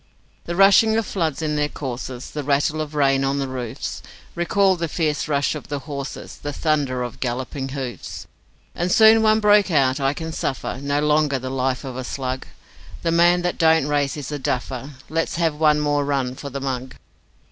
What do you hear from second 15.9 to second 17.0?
run for the mug.